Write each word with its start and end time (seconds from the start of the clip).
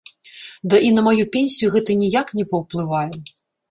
Ды 0.71 0.79
і 0.87 0.89
на 0.95 1.05
маю 1.09 1.23
пенсію 1.37 1.71
гэта 1.79 2.01
ніяк 2.03 2.27
не 2.43 2.51
паўплывае. 2.53 3.09